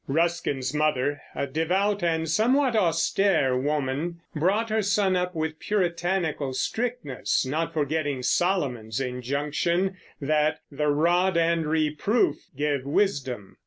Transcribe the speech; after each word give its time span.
Ruskin's 0.07 0.73
mother, 0.73 1.21
a 1.35 1.45
devout 1.45 2.01
and 2.01 2.27
somewhat 2.27 2.75
austere 2.75 3.55
woman, 3.55 4.19
brought 4.35 4.71
her 4.71 4.81
son 4.81 5.15
up 5.15 5.35
with 5.35 5.59
Puritanical 5.59 6.53
strictness, 6.53 7.45
not 7.45 7.71
forgetting 7.71 8.23
Solomon's 8.23 8.99
injunction 8.99 9.97
that 10.19 10.57
"the 10.71 10.87
rod 10.87 11.37
and 11.37 11.67
reproof 11.67 12.37
give 12.57 12.83
wisdom." 12.83 13.57